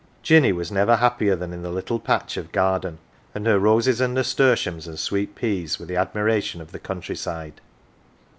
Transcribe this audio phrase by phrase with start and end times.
[0.23, 2.97] Jinny was never happier than in the little patch of garden,
[3.35, 7.61] and her roses and nasturtiums and sweet peas were the admiration of the countryside.